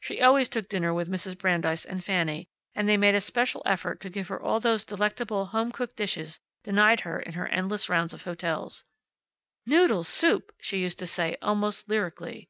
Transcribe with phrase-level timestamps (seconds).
[0.00, 1.36] She always took dinner with Mrs.
[1.36, 5.44] Brandeis and Fanny, and they made a special effort to give her all those delectable
[5.48, 8.86] home cooked dishes denied her in her endless round of hotels.
[9.66, 12.48] "Noodle soup!" she used to say, almost lyrically.